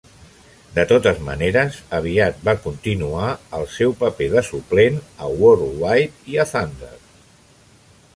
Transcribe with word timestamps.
De 0.75 0.83
totes 0.91 1.19
maneres, 1.25 1.75
aviat 1.97 2.39
va 2.47 2.55
continuar 2.63 3.27
el 3.59 3.67
seu 3.75 3.93
paper 4.01 4.29
de 4.37 4.43
suplent 4.49 4.97
a 5.27 5.31
'WorldWide' 5.35 6.33
i 6.33 6.41
a 6.45 6.47
'Thunder'. 6.53 6.99